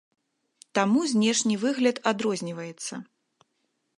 Таму 0.77 0.99
знешні 1.11 1.59
выгляд 1.63 2.01
адрозніваецца. 2.11 2.93